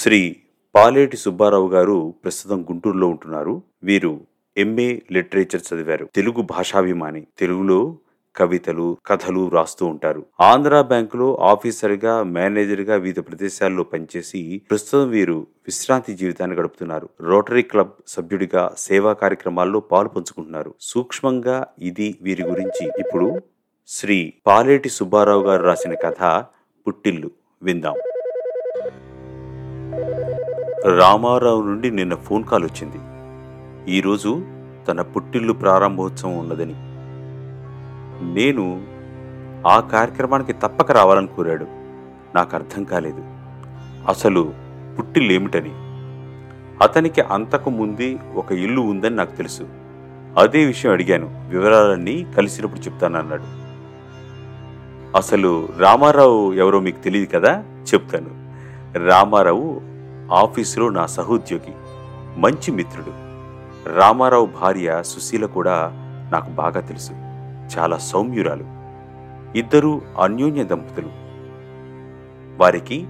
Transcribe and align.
శ్రీ 0.00 0.36
పాలేటి 0.74 1.16
సుబ్బారావు 1.16 1.68
గారు 1.68 2.14
ప్రస్తుతం 2.24 2.62
గుంటూరులో 2.62 3.08
ఉంటున్నారు. 3.08 3.62
వీరు 3.82 4.20
ఎంఏ 4.56 4.98
లిటరేచర్ 5.12 5.74
చదివారు. 5.74 6.08
తెలుగు 6.14 6.42
భాషాభిమాని. 6.42 7.26
తెలుగులో 7.38 7.96
కవితలు 8.36 8.96
కథలు 9.06 9.48
రాస్తూ 9.48 9.86
ఉంటారు. 9.86 10.26
ఆంధ్ర 10.40 10.80
బ్యాంకులో 10.80 11.36
ఆఫీసర్గా 11.36 12.22
మేనేజర్గా 12.22 12.94
వివిధ 12.94 13.20
ప్రదేశాల్లో 13.20 13.82
పనిచేసి 13.82 14.62
ప్రస్తుతం 14.70 15.08
వీరు 15.08 15.46
విశ్రాంతి 15.66 16.14
జీవితాన్ని 16.14 16.56
గడుపుతున్నారు. 16.56 17.08
రోటరీ 17.20 17.62
క్లబ్ 17.62 17.90
సభ్యుడిగా 18.06 18.74
సేవా 18.78 19.12
కార్యక్రమాల్లో 19.12 19.80
పాలు 19.80 20.08
పంచుకుంటున్నారు. 20.08 20.74
సూక్ష్మంగా 20.80 21.66
ఇది 21.78 22.18
వీరి 22.22 22.42
గురించి 22.42 22.90
ఇప్పుడు 23.00 23.40
శ్రీ 23.88 24.32
పాలేటి 24.46 24.88
సుబ్బారావు 24.88 25.46
గారు 25.46 25.62
రాసిన 25.62 25.94
కథ 25.94 26.44
పుట్టిల్లు. 26.86 27.30
విందాం. 27.62 27.94
రామారావు 30.86 31.62
నుండి 31.62 31.90
నిన్న 31.90 32.14
ఫోన్ 32.14 32.44
కాల్ 32.44 32.64
వచ్చింది. 32.64 32.96
ఈరోజు 33.92 34.42
తన 34.88 35.02
పుట్టిల్లు 35.02 35.52
ప్రారంభోత్సవం 35.52 36.38
ఉన్నదని. 36.38 36.74
నేను 38.34 38.82
ఆ 39.68 39.80
కార్యక్రమానికి 39.80 40.52
తప్పక 40.52 40.92
రావాలని 40.92 41.26
కోరాడు. 41.26 41.66
నాకు 42.34 42.56
అర్థం 42.56 42.84
కాలేదు. 42.84 43.24
అసలు 44.08 44.52
పుట్టిల్లు 44.98 45.32
ఏమిటని 45.32 45.70
అతనికి 46.82 47.20
అంతకు 47.20 47.70
ముందే 47.70 48.18
ఒక 48.34 48.52
ఇల్లు 48.52 48.80
ఉందని 48.80 49.16
నాకు 49.16 49.36
తెలుసు. 49.36 49.62
అదే 50.38 50.64
విషయం 50.64 50.92
అడిగాను. 50.92 51.46
వివరాలన్నీ 51.48 52.26
కలిసినప్పుడు 52.36 52.80
చెప్తానన్నాడు. 52.80 53.42
అసలు 55.16 55.68
రామారావు 55.78 56.52
ఎవరో 56.52 56.80
మీకు 56.80 56.98
తెలియదు 56.98 57.34
కదా? 57.34 57.64
చెప్తాను. 57.94 58.50
రామారావు 59.06 59.89
ఆఫీసులో 60.32 60.88
నా 60.88 61.06
సహోద్యోగి 61.06 61.72
మంచి 62.36 62.70
మిత్రుడు. 62.70 63.10
రామారావు 63.98 64.46
భార్య 64.46 65.02
సుశీల 65.02 65.46
కూడా 65.46 65.90
నాకు 66.32 66.50
బాగా 66.50 66.80
తెలుసు. 66.80 67.12
చాలా 67.78 67.98
సౌమ్యురాలు. 67.98 68.64
ఇద్దరూ 69.58 70.00
అన్యోన్య 70.20 70.64
దంపతులు. 70.64 71.06
వారికి 72.56 73.06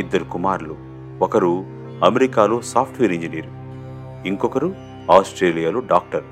ఇద్దరు 0.00 0.24
కుమారులు. 0.24 0.76
ఒకరు 1.24 1.64
అమెరికాలో 2.04 2.60
సాఫ్ట్వేర్ 2.60 3.12
ఇంజనీర్. 3.12 3.46
ఇంకొకరు 4.26 4.74
ఆస్ట్రేలియాలో 5.10 5.80
డాక్టర్. 5.80 6.24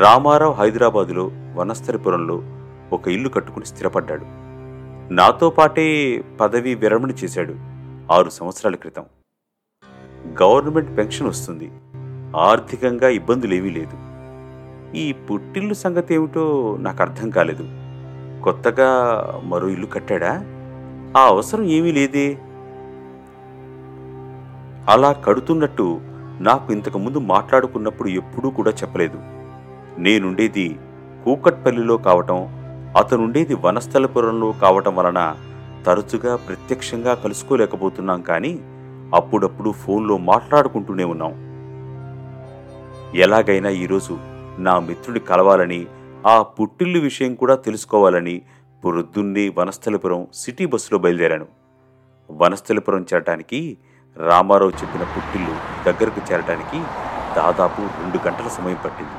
రామారావు 0.00 0.52
హైదరాబాదులో 0.52 1.30
వనస్థలిపురంలో 1.54 2.42
ఒక 2.92 3.08
ఇల్లు 3.08 3.28
కట్టుకుని 3.28 3.66
స్థిరపడ్డాడు. 3.66 4.24
నాతో 5.14 5.50
పాటే 5.50 6.18
పదవి 6.40 6.74
విరమణ 6.74 7.10
చేశాడు. 7.10 7.73
ఆరు 8.12 8.30
సంవత్సరాల 8.30 8.74
క్రితం. 8.74 9.04
గవర్నమెంట్ 10.42 10.98
పెన్షన్ 10.98 11.26
వస్తుంది. 11.26 11.72
ఆర్థికంగా 12.36 13.08
ఇబ్బందులేమీ 13.08 13.70
లేదు. 13.70 13.96
ఈ 14.96 15.12
పుట్టిల్లు 15.12 15.74
సంగతి 15.74 16.14
ఏమిటో 16.14 16.76
నాకు 16.80 17.02
అర్థం 17.02 17.30
కాలేదు. 17.30 17.62
కొత్తగా 18.44 18.90
మరో 19.44 19.68
ఇల్లు 19.68 19.86
కట్టాడా? 19.86 20.44
ఆ 21.16 21.26
అవసరం 21.26 21.64
ఏమీ 21.64 21.92
లేదే. 21.92 22.38
అలా 24.88 25.12
కడుతున్నట్టు 25.12 26.00
నాకు 26.40 26.72
ఇంతకుముందు 26.72 27.18
మాట్లాడుకున్నప్పుడు 27.18 28.08
ఎప్పుడూ 28.08 28.50
కూడా 28.50 28.70
చెప్పలేదు. 28.70 29.18
నేనుండేది 29.98 30.78
కూకట్పల్లిలో 31.24 31.96
కావటం 31.96 32.46
అతనుండేది 32.96 33.54
వనస్థలపురంలో 33.54 34.52
కావటం 34.52 34.96
వలన 34.96 35.36
తరచుగా 35.86 36.36
ప్రత్యక్షంగా 36.36 37.14
కలుసుకోలేకపోతున్నాం 37.14 38.20
కానీ 38.20 38.52
అప్పుడప్పుడు 39.14 39.70
ఫోన్లో 39.70 40.18
మాట్లాడుకుంటూనే 40.18 41.04
ఉన్నాం. 41.04 41.34
ఎలాగైనా 43.14 43.68
ఈరోజు 43.68 44.18
నా 44.58 44.78
మిత్రుడి 44.78 45.20
కలవాలని 45.20 45.86
ఆ 46.26 46.42
పుట్టిల్లు 46.42 47.00
విషయం 47.00 47.34
కూడా 47.34 47.54
తెలుసుకోవాలని 47.54 48.42
పొద్దున్నే 48.84 49.52
వనస్థలిపురం 49.58 50.26
సిటీ 50.34 50.66
బస్సులో 50.66 50.98
బయలుదేరాను. 50.98 51.46
వనస్థలిపురం 52.30 53.06
చేరటానికి 53.14 53.78
రామారావు 54.16 54.70
చెప్పిన 54.70 55.02
పుట్టిల్లు 55.02 55.54
దగ్గరకు 55.86 56.32
చేరటానికి 56.32 56.78
దాదాపు 57.36 57.82
రెండు 57.82 58.18
గంటల 58.28 58.48
సమయం 58.48 58.78
పట్టింది. 58.84 59.16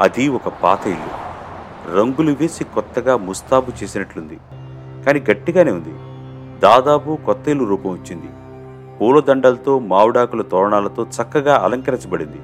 అది 0.00 0.28
ఒక 0.28 0.48
పాత 0.48 0.86
ఇల్లు. 0.86 1.26
రంగులు 1.96 2.36
వేసి 2.40 2.64
కొత్తగా 2.64 3.16
ముస్తాబు 3.16 3.72
చేసినట్లుంది. 3.82 4.38
కానీ 5.06 5.22
గట్టిగానే 5.30 5.72
ఉంది. 5.72 5.92
దాదాపు 6.60 7.18
కొత్త 7.26 7.48
ఇల్లు 7.48 7.64
రూపం 7.64 7.90
వచ్చింది. 7.90 8.26
పూలదండలతో 9.00 9.78
మావిడాకుల 9.78 10.42
తోరణాలతో 10.42 11.02
చక్కగా 11.02 11.56
అలంకరించబడింది. 11.56 12.36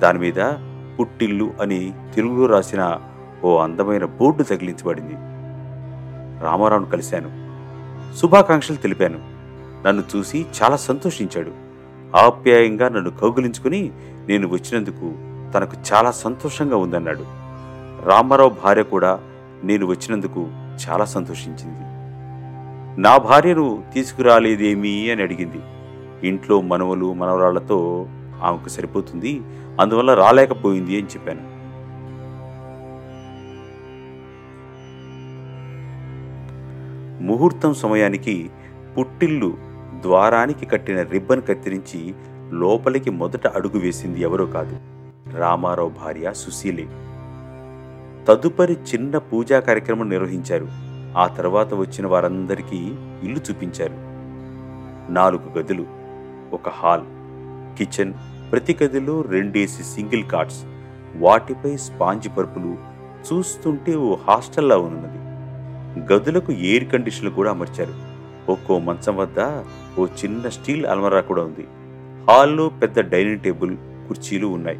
దానిమీద 0.00 0.54
పుట్టిల్లు 1.00 1.50
అని 1.60 1.94
తెలుగులో 2.14 2.46
రాసిన 2.46 3.00
ఓ 3.44 3.58
అందమైన 3.58 4.04
బోర్డు 4.04 4.42
తగిలించబడింది. 4.42 5.14
రామారావును 6.44 6.86
కలిశాను. 6.86 7.44
శుభాకాంక్షలు 8.16 8.76
తెలిపాను. 8.76 9.18
నన్ను 9.88 10.02
చూసి 10.16 10.46
చాలా 10.62 10.76
సంతోషించాడు. 10.76 11.50
ఆప్యాయంగా 12.16 12.88
నన్ను 12.88 13.10
కౌగులించుకుని 13.10 13.90
నేను 14.28 14.48
వచ్చినందుకు 14.48 15.33
తనకు 15.54 15.72
చాలా 15.92 16.10
సంతోషంగా 16.10 16.76
ఉందన్నాడు. 16.76 17.24
రామారావు 18.08 18.50
భార్య 18.64 18.82
కూడా 18.82 19.20
నేను 19.64 19.86
వచ్చినందుకు 19.86 20.46
చాలా 20.88 21.04
సంతోషించింది. 21.04 21.78
నా 23.00 23.16
భార్యను 23.16 23.82
తీసుకురాలేదేమీ 23.94 25.10
అని 25.10 25.22
అడిగింది. 25.22 25.60
ఇంట్లో 26.28 26.60
మనవలు 26.60 27.12
మనవరాళ్ళతో 27.12 28.06
ఆమెకు 28.42 28.68
సరిపోతుంది 28.68 29.42
అందువల్ల 29.80 30.14
రాలేకపోయింది 30.14 30.96
అని 30.96 31.06
చెప్పాను. 31.06 31.54
ముహూర్తం 37.24 37.74
సమయానికి 37.74 38.50
పుట్టిల్లు 38.98 39.54
ద్వారానికి 40.00 40.66
కట్టిన 40.66 41.02
రిబ్బన్ 41.02 41.42
కత్తిరించి 41.42 42.14
లోపలికి 42.50 43.10
మొదట 43.10 43.46
అడుగు 43.46 43.78
వేసింది 43.78 44.20
ఎవరో 44.20 44.46
కాదు. 44.46 44.93
రామారావు 45.38 45.88
భార్య 45.88 46.32
సుశీలే. 46.34 46.86
తదుపరి 48.28 48.72
చిన్న 48.72 49.18
పూజా 49.18 49.60
కార్యక్రమం 49.60 50.08
నిర్వహించారు. 50.08 50.68
ఆ 51.18 51.26
తర్వాత 51.26 51.74
వచ్చిన 51.74 52.06
వారందరికీ 52.06 52.76
ఇల్లు 53.22 53.38
చూపించారు. 53.38 53.94
నాలుగు 55.12 55.58
గదులు 55.58 55.86
ఒక 56.52 56.68
హాల్ 56.68 57.02
కిచెన్ 57.78 58.14
ప్రతి 58.52 58.78
గదిలో 58.82 59.20
రెండేసి 59.20 59.82
సింగిల్ 59.82 60.24
కార్డ్స్ 60.24 60.64
వాటిపై 61.16 61.76
స్పాంజ్ 61.76 62.28
పరుపులు 62.28 62.76
చూస్తుంటే 63.32 63.96
ఓ 63.96 64.16
హాస్టల్లా 64.28 64.76
ఉన్నది. 64.76 65.18
గదులకు 66.14 66.52
ఎయిర్ 66.52 66.88
కండిషన్లు 66.88 67.30
కూడా 67.30 67.50
అమర్చారు. 67.50 67.94
ఒక్కో 68.52 68.78
మంచం 68.78 69.16
వద్ద 69.16 69.64
ఓ 70.00 70.06
చిన్న 70.06 70.48
స్టీల్ 70.48 70.86
అల్మరా 70.86 71.20
కూడా 71.20 71.42
ఉంది. 71.42 71.66
హాల్లో 72.28 72.68
పెద్ద 72.68 73.00
డైనింగ్ 73.00 73.40
టేబుల్ 73.40 73.76
కుర్చీలు 73.76 74.46
ఉన్నాయి. 74.46 74.78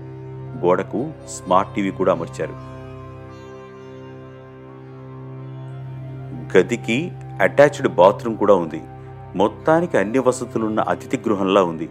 గోడకు 0.56 1.12
స్మార్ట్ 1.28 1.74
టీవీ 1.74 1.90
కూడా 1.90 2.12
అమర్చారు. 2.12 2.74
గదికి 6.58 7.12
అటాచ్డ్ 7.40 7.88
బాత్రూమ్ 7.88 8.36
కూడా 8.36 8.54
ఉంది. 8.54 8.82
మొత్తానికి 9.36 9.98
అన్ని 9.98 10.18
వసతులున్న 10.18 10.80
అతిథి 10.80 11.16
గృహంలా 11.16 11.62
ఉంది. 11.62 11.88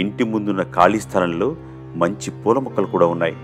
ఇంటి 0.00 0.24
ముందున్న 0.24 0.62
ఖాళీ 0.62 1.00
స్థలంలో 1.00 1.56
మంచి 1.96 2.30
పూల 2.30 2.58
మొక్కలు 2.58 2.86
కూడా 2.86 3.06
ఉన్నాయి. 3.06 3.36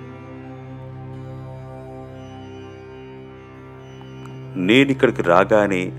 నేను 4.57 4.91
ఇక్కడికి 4.91 5.23
రాగానే 5.23 5.93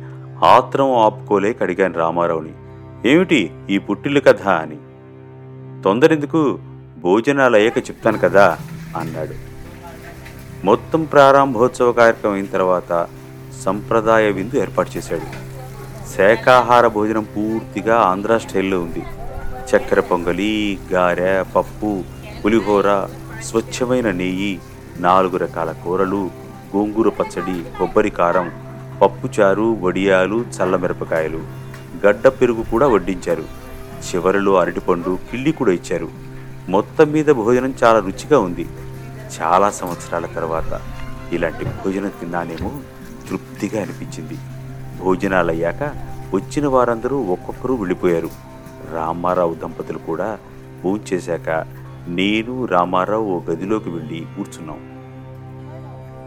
ఆత్రం 0.45 0.91
ఆపుకోలేక 0.91 1.63
అడిగాను 1.63 1.93
రామారావుని. 1.93 2.53
ఏమిటి 3.09 3.51
ఈ 3.69 3.77
పుట్టిల్లు 3.77 4.19
కథ 4.19 4.41
అని. 4.41 4.75
తొందరెందుకు? 5.83 6.59
భోజనాలు 7.03 7.55
అయ్యాక 7.55 7.77
చెప్తాను 7.77 8.17
కదా 8.17 8.57
అన్నాడు. 8.97 9.33
మొత్తం 10.65 11.03
ప్రారంభోత్సవ 11.03 11.91
కార్యక్రమం 11.91 12.33
అయిన 12.33 12.45
తర్వాత 12.45 13.07
సంప్రదాయ 13.65 14.31
విందు 14.31 14.55
ఏర్పాటు 14.55 14.91
చేశాడు. 14.97 15.27
శాఖాహార 16.17 16.87
భోజనం 16.87 17.23
పూర్తిగా 17.23 17.95
ఆంధ్ర 17.97 18.37
స్టైల్లో 18.37 18.79
ఉంది. 18.79 19.03
చక్కెర 19.69 19.99
పొంగలి 19.99 20.79
గారె 20.91 21.43
పప్పు 21.43 22.03
పులిహోర 22.45 23.07
స్వచ్ఛమైన 23.43 24.11
నెయ్యి 24.11 24.59
నాలుగు 24.97 25.37
రకాల 25.37 25.71
కూరలు 25.71 26.29
గోంగూర 26.75 27.09
పచ్చడి 27.09 27.77
కొబ్బరి 27.79 28.09
కారం 28.09 28.51
పప్పుచారు 29.01 29.77
వడియాలు 29.81 30.45
చల్లమిరపకాయలు 30.57 31.39
గడ్డ 32.05 32.27
పెరుగు 32.27 32.63
కూడా 32.71 32.87
వడ్డించారు. 32.87 33.43
చివరిలో 34.09 34.55
అరటిపండు 34.55 35.19
కిళ్ళి 35.31 35.51
కూడా 35.51 35.71
ఇచ్చారు. 35.71 36.28
మొత్తం 36.69 37.11
మీద 37.11 37.25
భోజనం 37.25 37.73
చాలా 37.83 37.99
రుచిగా 37.99 38.39
ఉంది. 38.39 38.65
చాలా 39.41 39.69
సంవత్సరాల 39.69 40.25
తర్వాత 40.25 40.81
ఇలాంటి 41.33 41.65
భోజనం 41.65 42.11
తిన్నానేమో 42.19 42.71
తృప్తిగా 43.29 43.81
అనిపించింది. 43.81 44.37
భోజనాలయ్యాక 45.03 45.83
వచ్చిన 46.33 46.67
వారందరూ 46.67 47.17
ఒక్కొక్కరు 47.21 47.73
వెళ్ళిపోయారు. 47.73 48.29
రామారావు 48.93 49.53
దంపతులు 49.53 49.97
కూడా 49.97 50.39
భోంచేశాక 50.83 51.49
నేను 52.07 52.65
రామారావు 52.65 53.25
ఓ 53.25 53.39
గదిలోకి 53.39 53.89
వెళ్ళి 53.89 54.25
కూర్చున్నాం. 54.35 54.81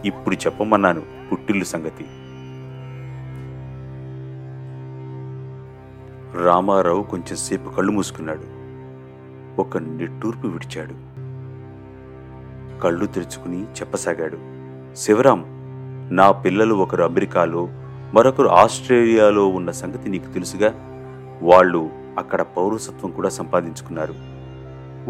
ఇప్పుడు 0.05 0.35
చెప్పమన్నాను 0.35 1.03
పుట్టిల్లు 1.33 1.65
సంగతి. 1.65 2.05
రామారావు 6.45 7.03
కొంచెం 7.03 7.37
సేపు 7.37 7.71
కళ్ళు 7.71 7.93
మూసుకున్నాడు. 7.93 8.62
ఒక 9.59 9.77
నిట్టూర్పు 9.77 10.47
విడిచాడు. 10.47 11.13
కళ్ళు 12.81 13.07
తెరుచుకుని 13.07 13.63
చెప్పసాగాడు. 13.63 14.39
శివరాం 14.97 15.45
నా 16.13 16.33
పిల్లలు 16.33 16.75
ఒకరు 16.75 17.03
అమెరికాలో 17.03 17.69
మరొకరు 18.15 18.49
ఆస్ట్రేలియాలో 18.49 19.49
ఉన్న 19.49 19.71
సంగతి 19.71 20.09
నీకు 20.09 20.33
తెలుసుగా? 20.33 20.75
వాళ్ళు 21.43 21.91
అక్కడ 22.19 22.43
పౌరసత్వం 22.43 23.11
కూడా 23.11 23.29
సంపాదించుకున్నారు. 23.29 24.15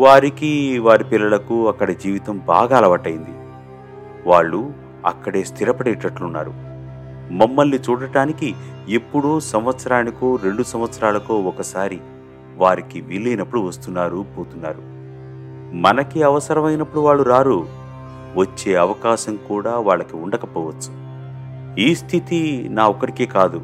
వారికి 0.00 0.78
వారి 0.78 1.04
పిల్లలకు 1.04 1.68
అక్కడ 1.68 1.90
జీవితం 1.90 2.42
బాగా 2.46 2.76
అలవాటైంది. 2.76 3.30
వాళ్ళు 4.28 4.72
అక్కడే 5.06 5.44
స్థిరపడేటట్లున్నారు. 5.44 6.50
మమ్మల్ని 7.32 7.78
చూడటానికి 7.78 8.54
ఎప్పుడో 8.88 9.40
సంవత్సరానికో 9.40 10.38
రెండు 10.42 10.62
సంవత్సరాలకో 10.62 11.34
ఒకసారి 11.34 12.00
వారికి 12.56 13.00
వీలైనప్పుడు 13.00 13.60
వస్తున్నారు 13.60 14.26
పోతున్నారు. 14.38 14.82
మనకి 15.76 16.22
అవసరమైనప్పుడు 16.22 17.00
వాళ్ళు 17.00 17.22
రారు. 17.22 17.66
వచ్చే 18.36 18.74
అవకాశం 18.74 19.38
కూడా 19.48 19.78
వాళ్ళకి 19.78 20.16
ఉండకపోవచ్చు. 20.16 21.02
ఈ 21.76 21.94
స్థితి 21.94 22.68
నా 22.70 22.88
ఒక్కరికే 22.88 23.26
కాదు. 23.26 23.60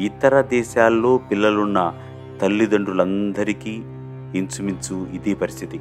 ఇతర 0.00 0.40
దేశాల్లో 0.40 1.18
పిల్లలున్న 1.18 1.94
తల్లిదండ్రులందరికీ 2.42 3.70
ఇంచుమించు 4.34 5.06
ఇదే 5.12 5.34
పరిస్థితి. 5.34 5.80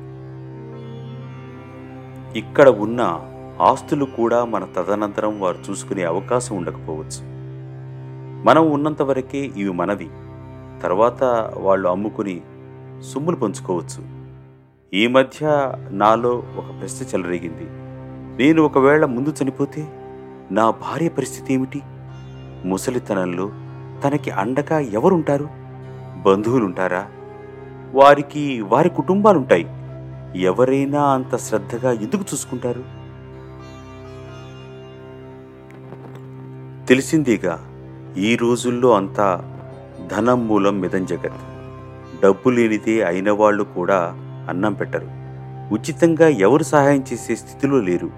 ఇక్కడ 2.40 2.70
ఉన్న 2.70 3.20
ఆస్తులు 3.62 4.06
కూడా 4.06 4.46
మన 4.46 4.68
తదనంతరం 4.76 5.40
వారు 5.40 5.58
చూసుకునే 5.70 6.04
అవకాశం 6.04 6.58
ఉండకపోవచ్చు. 6.58 7.34
మనం 8.44 8.72
ఉన్నంతవరకే 8.72 9.38
ఇవి 9.38 9.70
మనవి. 9.70 10.10
తర్వాత 10.82 11.24
వాళ్ళు 11.58 11.90
అమ్ముకుని 11.90 12.42
సొమ్ములు 13.02 13.36
పంచుకోవచ్చు. 13.36 14.24
ఈ 14.94 15.08
మధ్య 15.08 15.72
నాలో 15.90 16.44
ఒక 16.58 16.80
ప్రశ్న 16.80 17.06
చెలరేగింది. 17.06 17.68
నేను 18.44 18.62
ఒకవేళ 18.62 19.06
ముందు 19.06 19.34
చనిపోతే 19.44 19.88
నా 20.52 20.70
భార్య 20.70 21.10
పరిస్థితి 21.10 21.54
ఏమిటి? 21.54 21.82
ముసలితనంలో 22.66 23.52
తనకి 24.04 24.32
అండగా 24.32 24.80
ఎవరుంటారు? 24.80 25.50
బంధువులుంటారా? 26.26 27.08
వారికి 27.94 28.62
వారి 28.62 28.90
కుటుంబాలుంటాయి. 28.90 29.68
ఎవరైనా 30.42 31.04
అంత 31.04 31.38
శ్రద్ధగా 31.38 31.92
ఎందుకు 31.92 32.22
చూసుకుంటారు? 32.22 33.04
తెలిసిందేగా 36.88 37.70
ఈ 38.18 38.36
రోజుల్లో 38.36 38.94
అంతా 38.94 39.53
ధనం 40.08 40.48
మూలం 40.48 40.80
మిదం 40.80 41.06
జగత్. 41.06 41.42
డబ్బు 42.24 42.50
లేనిదే 42.50 43.02
అయిన 43.02 43.32
వాళ్ళు 43.32 43.64
కూడా 43.64 44.14
అన్నం 44.50 44.74
పెట్టరు. 44.74 45.08
ఉచితంగా 45.74 46.28
ఎవరు 46.28 46.64
సహాయం 46.64 47.04
చేసే 47.14 47.36
స్థితిలో 47.36 47.80
లేరు. 47.82 48.10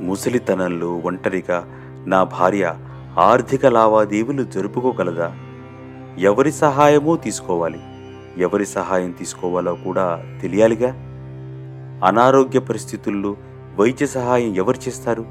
ముసలితనంలో 0.00 0.96
ఒంటరిగా 0.96 1.64
నా 2.06 2.24
భార్య 2.24 2.74
ఆర్థిక 3.18 3.66
లావాదేవీలు 3.66 4.42
జరుపుకోగలదా? 4.42 5.32
ఎవరి 6.18 6.52
సహాయమో 6.52 7.16
తీసుకోవాలి. 7.16 7.80
ఎవరి 8.38 8.66
సహాయం 8.66 9.10
తీసుకోవాలో 9.10 9.74
కూడా 9.74 10.24
తెలియాలిగా? 10.42 10.88
అనారోగ్య 12.04 12.58
పరిస్థితుల్లో 12.58 13.36
వైద్య 13.80 14.06
సహాయం 14.06 14.56
ఎవరు 14.56 14.88
చేస్తారు? 14.88 15.24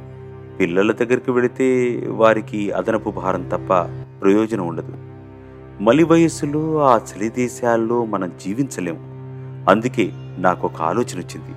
పిల్లల 0.59 0.91
దగ్గరికి 0.91 1.31
వెళితే 1.31 2.01
వారికి 2.07 2.71
అదనపు 2.71 3.09
భారం 3.09 3.49
తప్ప 3.49 3.73
ప్రయోజనం 4.21 4.67
ఉండదు. 4.67 5.12
మలి 5.83 6.03
వయస్సులో 6.03 6.81
ఆ 6.81 6.97
చలి 6.97 7.29
దేశాల్లో 7.29 8.05
మనం 8.05 8.31
జీవించలేం. 8.45 8.97
అందుకే 9.69 10.11
నాకు 10.37 10.67
ఒక 10.67 10.81
ఆలోచన 10.81 11.19
వచ్చింది. 11.19 11.55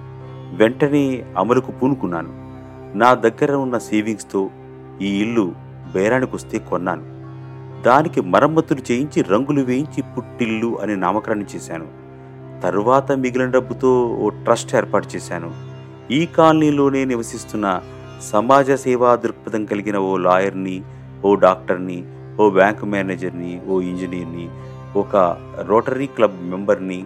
వెంటనే 0.62 1.24
అమలుకు 1.36 1.72
పూనుకున్నాను. 1.72 2.28
నా 2.98 3.14
దగ్గర 3.14 3.52
ఉన్న 3.52 3.78
సేవింగ్స్తో 3.78 4.50
ఈ 5.02 5.22
ఇల్లు 5.22 5.52
బేరానికి 5.92 6.36
వస్తే 6.36 6.58
కొన్నాను. 6.58 7.02
దానికి 7.82 8.20
మరమ్మతులు 8.20 8.92
చేయించి 8.92 9.22
రంగులు 9.22 9.60
వేయించి 9.60 10.02
పుట్టిల్లు 10.16 10.78
అని 10.82 10.96
నామకరణం 10.96 11.46
చేశాను. 11.56 11.86
తరువాత 12.62 13.12
మిగిలిన 13.12 13.50
డబ్బుతో 13.50 14.16
ఓ 14.20 14.28
ట్రస్ట్ 14.28 14.76
ఏర్పాటు 14.76 15.08
చేశాను. 15.16 15.54
ఈ 16.12 16.26
కాలనీలోనే 16.26 17.04
నివసిస్తున్న 17.04 17.80
సమాజ 18.32 18.70
సేవా 18.72 19.16
దృక్పథం 19.16 19.64
కలిగిన 19.64 19.98
ఓ 19.98 20.16
లాయర్ని 20.16 20.82
ఓ 21.24 21.34
డాక్టర్ని 21.34 22.04
ఓ 22.40 22.50
బ్యాంక్ 22.50 22.84
మేనేజర్ని 22.84 23.60
ఓ 23.66 23.80
ఇంజనీర్ని 23.80 24.48
ఒక 24.96 25.16
రోటరీ 25.66 26.06
క్లబ్ 26.06 26.50
మెంబర్ని 26.50 27.04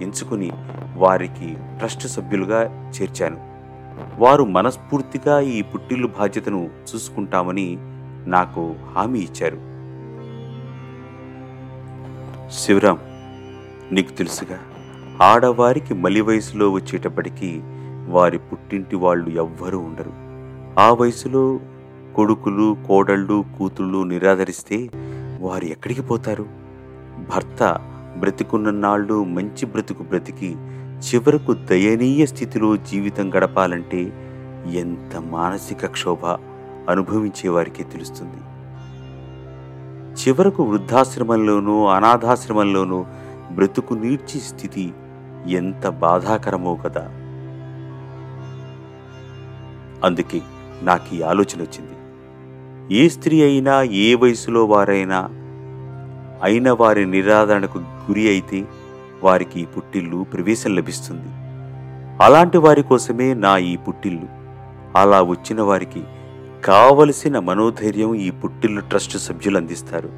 ఎంచుకుని 0.00 0.52
వారికి 0.96 1.56
ట్రస్ట్ 1.78 2.06
సభ్యులుగా 2.06 2.90
చేర్చాను. 2.90 3.38
వారు 4.18 4.44
మనస్ఫూర్తిగా 4.44 5.40
ఈ 5.40 5.62
పుట్టిల్లు 5.62 6.06
బాధ్యతను 6.06 6.70
చూసుకుంటామని 6.82 7.76
నాకు 8.26 8.74
హామీ 8.96 9.18
ఇచ్చారు. 9.18 9.58
శివరాం 12.50 12.98
నీకు 13.92 14.12
తెలుసుగా 14.12 14.58
ఆడవారికి 15.22 15.94
మలి 15.94 16.20
వయసులో 16.20 16.70
వచ్చేటప్పటికీ 16.70 17.60
వారి 18.08 18.38
పుట్టింటి 18.38 18.96
వాళ్ళు 18.96 19.30
ఎవ్వరూ 19.30 19.78
ఉండరు. 19.78 20.12
ఆ 20.80 20.92
వయసులో 20.92 21.60
కొడుకులు 22.12 22.76
కోడళ్ళు 22.86 23.44
కూతుళ్ళు 23.58 24.04
నిరాదరిస్తే 24.04 24.78
వారు 25.40 25.64
ఎక్కడికి 25.64 26.00
పోతారు? 26.02 26.46
భర్త 27.30 27.60
బ్రతికున్న 28.16 28.70
నాళ్ళు 28.70 29.24
మంచి 29.24 29.66
బ్రతుకు 29.66 30.02
బ్రతికి 30.02 30.50
చివరకు 30.98 31.52
దయనీయ 31.70 32.26
స్థితిలో 32.26 32.76
జీవితం 32.76 33.30
గడపాలంటే 33.36 34.00
ఎంత 34.74 35.16
మానసిక 35.30 35.86
క్షోభ 35.86 36.24
అనుభవించే 36.88 37.48
వారికే 37.48 37.82
తెలుస్తుంది. 37.82 38.40
చివరకు 40.22 40.62
వృద్ధాశ్రమంలోనూ 40.62 41.86
అనాథాశ్రమంలోనూ 41.86 42.98
బ్రతుకు 43.50 43.94
నీడ్చి 43.94 44.40
స్థితి 44.40 44.84
ఎంత 45.52 45.88
బాధాకరమో 46.02 46.74
కదా! 46.76 47.04
అందుకే 50.04 50.38
నాకు 50.82 51.14
ఈ 51.14 51.22
ఆలోచన 51.22 51.62
వచ్చింది 51.62 51.96
ఏ 52.92 53.08
స్త్రీ 53.08 53.42
అయినా 53.42 53.82
ఏ 53.82 54.14
వయసులో 54.14 54.64
వారైనా 54.64 55.18
అయిన 56.42 56.70
వారి 56.70 57.06
నిరాదరణకు 57.06 57.78
గురి 57.78 58.28
అయితే 58.28 58.64
వారికి 59.22 59.60
ఈ 59.60 59.64
పుట్టిల్లు 59.64 60.26
ప్రవేశం 60.32 60.76
లభిస్తుంది. 60.76 61.30
అలాంటి 62.24 62.58
వారి 62.58 62.82
కోసమే 62.82 63.34
నా 63.34 63.52
ఈ 63.58 63.76
పుట్టిల్లు. 63.76 64.28
అలా 64.96 65.22
వచ్చిన 65.22 65.60
వారికి 65.60 66.02
కావలసిన 66.64 67.38
మనోధైర్యం 67.38 68.14
ఈ 68.14 68.30
పుట్టిల్లు 68.30 68.80
ట్రస్ట్ 68.80 69.16
సభ్యులు 69.18 69.56
అందిస్తారు. 69.56 70.10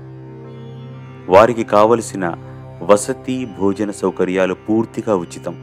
వారికి 1.28 1.64
కావలసిన 1.64 2.34
వసతి 2.82 3.36
భోజన 3.58 3.90
సౌకర్యాలు 3.90 4.54
పూర్తిగా 4.54 5.16
ఉచితం. 5.16 5.54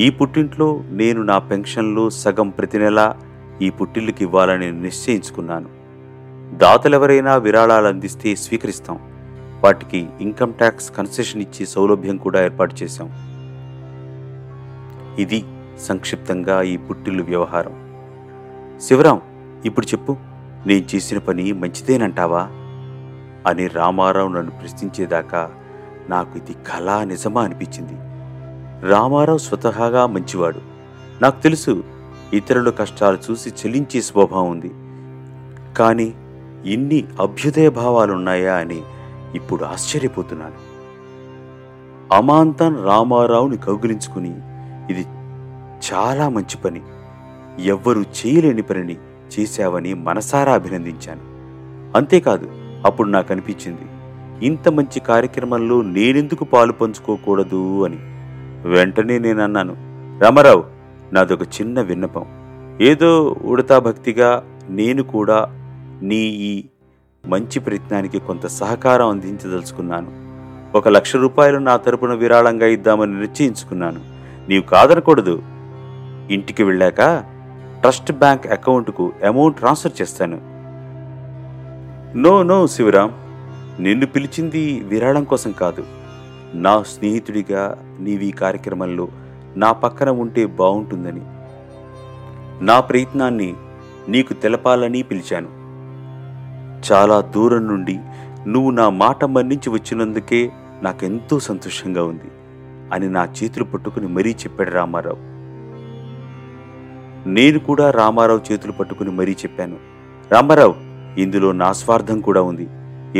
ఈ 0.00 0.10
పుట్టింట్లో 0.10 0.70
నేను 0.90 1.22
నా 1.22 1.38
పెన్షన్లో 1.38 2.10
సగం 2.10 2.48
ప్రతి 2.48 2.78
నెలా 2.78 3.06
ఈ 3.62 3.70
పుట్టిల్లుకి 3.70 4.24
ఇవ్వాలని 4.24 4.72
నిశ్చయించుకున్నాను. 4.72 5.81
దాతలెవరైనా 6.52 7.36
విరాళాలు 7.36 7.86
అందిస్తే 7.86 8.34
స్వీకరిస్తాం. 8.34 8.98
వాటికి 9.64 10.08
ఇన్కమ్ 10.20 10.54
ట్యాక్స్ 10.54 10.92
కన్సెషన్ 10.92 11.42
ఇచ్చే 11.42 11.66
సౌలభ్యం 11.66 12.16
కూడా 12.16 12.44
ఏర్పాటు 12.44 12.74
చేశాం. 12.74 13.10
ఇది 15.18 15.44
సంక్షిప్తంగా 15.80 16.62
ఈ 16.62 16.76
పుట్టిల్లు 16.76 17.22
వ్యవహారం. 17.22 17.92
శివరాం 18.80 19.20
ఇప్పుడు 19.64 19.86
చెప్పు. 19.86 20.16
నేను 20.66 20.96
చేసిన 20.96 21.18
పని 21.18 21.52
మంచిదేనంటావా? 21.52 22.48
అని 23.46 23.66
రామారావు 23.66 24.28
నన్ను 24.28 24.50
ప్రశ్నించేదాకా 24.50 25.50
నాకు 26.08 26.38
ఇది 26.38 26.52
కళా 26.52 27.04
నిజమా 27.04 27.42
అనిపించింది. 27.42 27.92
రామారావు 28.90 29.38
స్వతహాగా 29.38 30.06
మంచివాడు. 30.06 30.60
నాకు 31.22 31.42
తెలుసు 31.42 31.84
ఇతరుల 32.34 32.70
కష్టాలు 32.70 33.18
చూసి 33.30 33.50
చెల్లించే 33.50 34.00
స్వభావం 34.00 34.50
ఉంది. 34.50 34.70
కానీ 35.74 36.14
ఇన్ని 36.66 37.04
అభ్యుదయ 37.20 37.68
భావాలున్నాయా 37.68 38.54
అని 38.54 38.80
ఇప్పుడు 39.34 39.64
ఆశ్చర్యపోతున్నాను. 39.64 40.72
అమాంతం 42.14 42.84
రామారావుని 42.84 43.56
కౌగిలించుకుని 43.56 44.34
ఇది 44.90 45.06
చాలా 45.92 46.28
మంచి 46.28 46.56
పని. 46.64 46.80
ఎవ్వరూ 47.64 48.02
చేయలేని 48.02 48.62
పనిని 48.62 48.96
చేశావని 49.38 49.94
మనసారా 49.94 50.52
అభినందించాను. 50.52 51.20
అంతేకాదు 51.96 52.50
అప్పుడు 52.84 53.08
నాకు 53.08 53.32
అనిపించింది 53.32 53.80
ఇంత 54.46 54.68
మంచి 54.68 55.00
కార్యక్రమంలో 55.00 55.82
నేనెందుకు 55.82 56.44
పాలు 56.44 56.72
పంచుకోకూడదు 56.72 57.84
అని. 57.84 57.98
వెంటనే 58.68 59.18
నేను 59.18 59.42
అన్నాను 59.42 59.76
రామారావు 60.22 60.64
నాదొక 61.12 61.42
చిన్న 61.42 61.80
విన్నపం. 61.80 62.24
ఏదో 62.80 63.36
ఉడతా 63.44 63.78
భక్తిగా 63.78 64.44
నేను 64.68 65.02
కూడా 65.02 65.61
నీ 66.02 66.16
ఈ 66.16 66.64
మంచి 67.26 67.60
ప్రయత్నానికి 67.60 68.18
కొంత 68.18 68.46
సహకారం 68.46 69.08
అందించదలుచుకున్నాను. 69.08 70.22
ఒక 70.76 70.88
లక్ష 70.88 71.16
రూపాయలు 71.16 71.58
నా 71.58 71.76
తరపున 71.76 72.14
విరాళంగా 72.14 72.66
ఇద్దామని 72.66 73.20
నిశ్చయించుకున్నాను. 73.20 74.00
నీవు 74.48 74.62
కాదనకూడదు. 74.62 75.42
ఇంటికి 76.30 76.62
వెళ్ళాక 76.62 77.24
ట్రస్ట్ 77.80 78.12
బ్యాంక్ 78.12 78.46
అకౌంట్కు 78.46 79.12
అమౌంట్ 79.26 79.56
ట్రాన్స్ఫర్ 79.56 80.02
చేస్తాను. 80.02 80.40
నో 82.18 82.42
నో 82.42 82.66
శివరాం 82.66 83.12
నిన్ను 83.80 84.06
పిలిచింది 84.06 84.80
విరాళం 84.80 85.24
కోసం 85.24 85.52
కాదు. 85.52 85.84
నా 86.54 86.82
స్నేహితుడిగా 86.82 87.78
నీవి 88.00 88.30
కార్యక్రమంలో 88.30 89.08
నా 89.56 89.72
పక్కన 89.72 90.10
ఉంటే 90.10 90.46
బాగుంటుందని 90.46 91.20
నా 92.64 92.80
ప్రయత్నాన్ని 92.80 93.54
నీకు 94.08 94.32
తెలపాలని 94.32 95.02
పిలిచాను. 95.02 95.61
చాలా 96.92 97.20
దూరం 97.20 97.66
నుండి 97.66 97.98
నువ్వు 98.46 98.70
నా 98.70 98.88
మాట 98.88 99.24
మన్నించి 99.24 99.70
వచ్చినందుకే 99.70 100.52
నాకెంతో 100.82 101.38
సంతోషంగా 101.38 102.02
ఉంది 102.04 102.30
అని 102.92 103.10
నా 103.10 103.28
చేతులు 103.42 103.64
పట్టుకుని 103.64 104.08
మరీ 104.08 104.30
చెప్పాడు 104.30 104.70
రామారావు. 104.70 105.32
నేను 107.28 107.58
కూడా 107.58 107.90
రామారావు 107.90 108.52
చేతులు 108.52 108.72
పట్టుకుని 108.72 109.10
మరీ 109.10 109.32
చెప్పాను. 109.32 109.76
రామారావు 110.32 110.74
ఇందులో 111.20 111.52
నా 111.52 111.72
స్వార్థం 111.72 112.20
కూడా 112.20 112.42
ఉంది. 112.42 112.68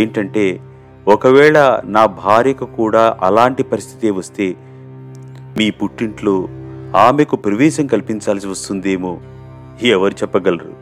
ఏంటంటే 0.00 0.60
ఒకవేళ 1.08 1.80
నా 1.84 2.06
భార్యకు 2.06 2.64
కూడా 2.64 3.16
అలాంటి 3.22 3.62
పరిస్థితి 3.62 4.10
వస్తే 4.10 4.56
మీ 5.58 5.70
పుట్టింట్లో 5.70 6.48
ఆమెకు 6.96 7.36
ప్రవేశం 7.36 7.86
కల్పించాల్సి 7.86 8.46
వస్తుందేమో 8.46 9.20
ఎవరు 9.82 10.12
చెప్పగలరు? 10.12 10.81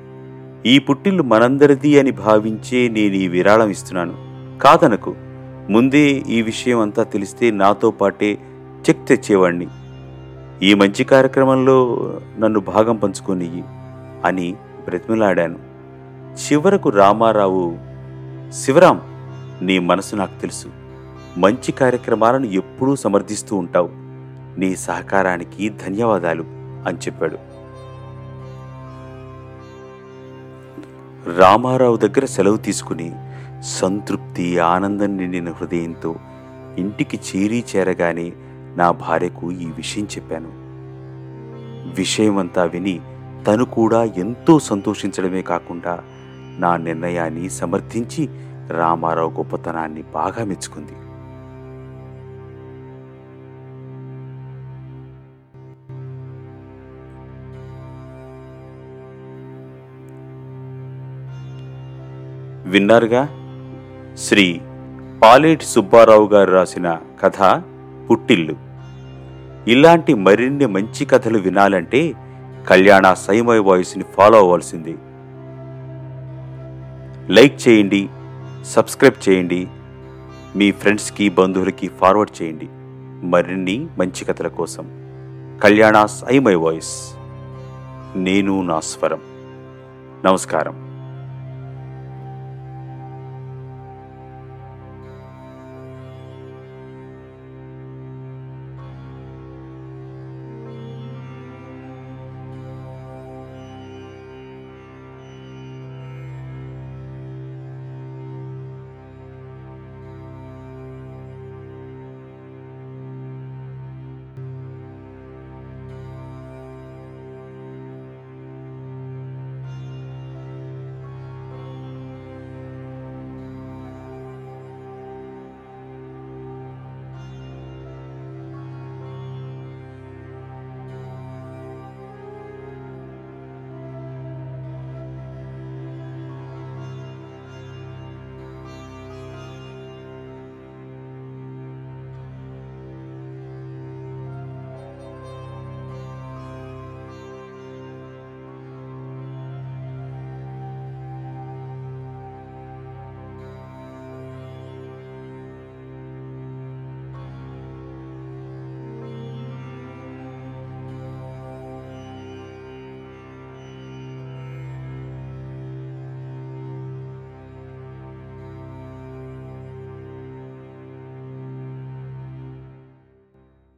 ఈ 0.66 0.78
పుట్టిల్లు 0.78 1.22
మనందరిది 1.22 2.00
అని 2.00 2.10
భావించే 2.10 2.88
నేను 2.88 3.14
ఈ 3.14 3.28
విరాళం 3.28 3.70
ఇస్తున్నాను. 3.70 4.14
కాదనకు 4.58 5.14
ముందే 5.70 6.10
ఈ 6.28 6.42
విషయం 6.42 6.80
అంతా 6.80 7.02
తెలిస్తే 7.02 7.50
నాతో 7.50 7.90
పాటే 7.90 8.38
చెక్ 8.88 9.08
తెచ్చేవాణ్ణి. 9.08 9.66
ఈ 10.62 10.74
మంచి 10.74 11.04
కార్యక్రమంలో 11.04 11.96
నన్ను 12.38 12.60
భాగం 12.60 12.96
పంచుకొని 12.96 13.62
అని 14.24 14.52
బ్రతిమలాడాను. 14.84 15.58
చివరకు 16.34 16.88
రామారావు 16.88 17.78
శివరాం 18.52 19.00
నీ 19.62 19.78
మనసు 19.78 20.16
నాకు 20.16 20.40
తెలుసు. 20.40 20.66
మంచి 21.38 21.72
కార్యక్రమాలను 21.72 22.46
ఎప్పుడూ 22.46 22.96
సమర్థిస్తూ 22.96 23.56
ఉంటావు. 23.56 23.88
నీ 24.60 24.76
సహకారానికి 24.76 25.68
ధన్యవాదాలు 25.68 26.44
అని 26.86 26.98
చెప్పాడు. 26.98 27.49
రామారావు 31.26 31.96
దగ్గర 31.96 32.24
సెలవు 32.24 32.56
తీసుకుని 32.56 33.12
సంతృప్తి 33.62 34.58
ఆనందం 34.58 35.16
నిండిన 35.16 35.50
హృదయంతో 35.50 36.16
ఇంటికి 36.78 37.16
చేరి 37.16 37.64
చేరగానే 37.76 38.32
నా 38.76 38.90
భార్యకు 38.90 39.52
ఈ 39.52 39.64
విషయం 39.64 40.04
చెప్పాను. 40.04 40.50
విషయమంతా 41.94 42.64
విని 42.64 43.00
తను 43.46 43.64
కూడా 43.64 44.04
ఎంతో 44.04 44.58
సంతోషించడమే 44.58 45.42
కాకుండా 45.42 46.00
నా 46.58 46.76
నిర్ణయాన్ని 46.76 47.50
సమర్థించి 47.50 48.28
రామారావు 48.70 49.30
గొప్పతనాన్ని 49.30 50.02
బాగా 50.02 50.44
మెచ్చుకుంది. 50.44 50.92
విన్నారుగా? 62.70 63.28
శ్రీ 64.16 64.60
పాలేటి 65.22 65.64
సుబ్బారావు 65.64 66.26
గారు 66.26 66.50
రాసిన 66.50 66.98
కథ 67.22 67.62
పుట్టిల్లు. 68.10 68.54
ఇలాంటి 69.70 70.14
మరిన్ని 70.14 70.66
మంచి 70.66 71.04
కథలు 71.04 71.38
వినాలంటే 71.38 72.14
కళ్యాణ 72.68 73.12
సైమై 73.12 73.58
వాయిస్ని 73.58 74.04
ఫాలో 74.16 74.38
అవ్వాల్సింది. 74.38 74.98
లైక్ 77.32 77.68
చేయండి 77.68 78.08
సబ్స్క్రైబ్ 78.64 79.28
చేయండి 79.28 79.68
మీ 80.56 80.70
ఫ్రెండ్స్కి 80.70 81.28
బంధువులకి 81.28 81.88
ఫార్వర్డ్ 81.88 82.42
చేయండి. 82.42 82.68
మరిన్ని 83.26 83.86
మంచి 83.98 84.24
కథల 84.24 84.48
కోసం 84.48 84.84
కళ్యాణ 85.62 86.06
సైమై 86.06 86.54
వాయిస్. 86.54 87.14
నేను 88.16 88.62
నా 88.62 88.80
స్వరం. 88.80 89.20
నమస్కారం. 90.24 90.89